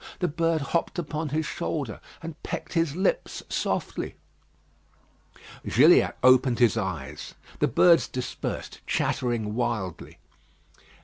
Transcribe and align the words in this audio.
The 0.17 0.27
bird 0.27 0.61
hopped 0.61 0.97
upon 0.97 1.29
his 1.29 1.45
shoulder, 1.45 1.99
and 2.23 2.41
pecked 2.41 2.73
his 2.73 2.95
lips 2.95 3.43
softly. 3.49 4.15
Gilliatt 5.63 6.17
opened 6.23 6.57
his 6.57 6.75
eyes. 6.75 7.35
The 7.59 7.67
birds 7.67 8.07
dispersed, 8.07 8.79
chattering 8.87 9.53
wildly. 9.53 10.17